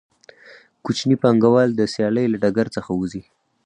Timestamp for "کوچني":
0.85-1.15